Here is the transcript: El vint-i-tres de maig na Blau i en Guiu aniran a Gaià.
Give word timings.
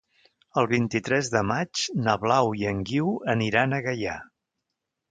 El 0.61 0.67
vint-i-tres 0.71 1.29
de 1.35 1.43
maig 1.51 1.83
na 2.09 2.17
Blau 2.25 2.51
i 2.63 2.67
en 2.73 2.83
Guiu 2.89 3.13
aniran 3.37 3.79
a 3.79 3.85
Gaià. 3.91 4.19